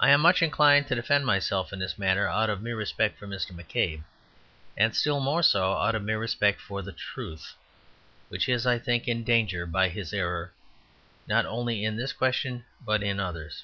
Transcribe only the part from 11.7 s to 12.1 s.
in